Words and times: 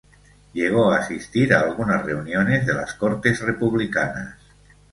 Llegó 0.53 0.91
a 0.91 0.97
asistir 0.97 1.53
a 1.53 1.59
algunas 1.61 2.03
reuniones 2.03 2.65
de 2.65 2.73
las 2.73 2.95
Cortes 2.95 3.39
republicanas. 3.41 4.35